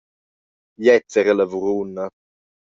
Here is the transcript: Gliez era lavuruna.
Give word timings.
Gliez 0.79 1.11
era 1.21 1.37
lavuruna. 1.37 2.05